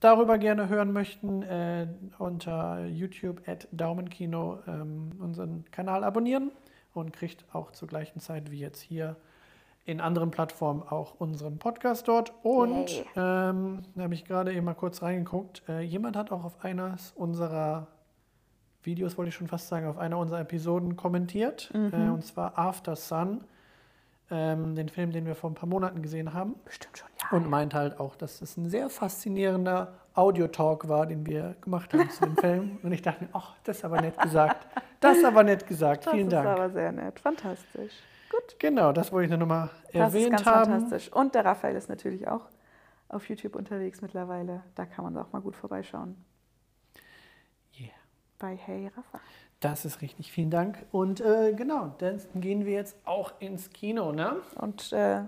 [0.00, 6.52] darüber gerne hören möchten, äh, unter YouTube at Daumenkino ähm, unseren Kanal abonnieren
[6.94, 9.16] und kriegt auch zur gleichen Zeit wie jetzt hier
[9.86, 12.32] in anderen Plattformen auch unseren Podcast dort.
[12.42, 15.62] Und ähm, da habe ich gerade eben mal kurz reingeguckt.
[15.68, 17.86] Äh, jemand hat auch auf eines unserer
[18.82, 21.70] Videos, wollte ich schon fast sagen, auf einer unserer Episoden kommentiert.
[21.72, 21.92] Mhm.
[21.92, 23.44] Äh, und zwar After Sun,
[24.28, 26.56] ähm, den Film, den wir vor ein paar Monaten gesehen haben.
[26.64, 27.36] Bestimmt schon, ja.
[27.36, 32.10] Und meint halt auch, dass es ein sehr faszinierender Audiotalk war, den wir gemacht haben
[32.10, 32.78] zu dem Film.
[32.82, 34.66] Und ich dachte mir, ach, das ist aber nett gesagt.
[34.98, 36.06] Das ist aber nett gesagt.
[36.06, 36.48] das Vielen ist Dank.
[36.48, 37.20] aber sehr nett.
[37.20, 37.92] Fantastisch.
[38.30, 38.56] Gut.
[38.58, 40.70] Genau, das wollte ich nur noch mal Das ist erwähnt ganz haben.
[40.70, 41.12] fantastisch.
[41.12, 42.46] Und der Raphael ist natürlich auch
[43.08, 44.62] auf YouTube unterwegs mittlerweile.
[44.74, 46.16] Da kann man auch mal gut vorbeischauen.
[47.78, 47.90] Yeah.
[48.38, 49.22] Bei Hey Raphael.
[49.60, 50.84] Das ist richtig, vielen Dank.
[50.92, 54.36] Und äh, genau, dann gehen wir jetzt auch ins Kino, ne?
[54.56, 55.22] Und äh,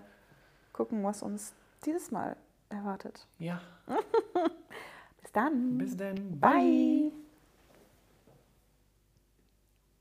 [0.73, 1.55] gucken, was uns
[1.87, 2.37] dieses Mal
[2.69, 3.27] erwartet.
[3.39, 3.61] Ja,
[5.23, 5.79] Bis dann.
[5.79, 6.39] bis dann.
[6.41, 7.13] Bye.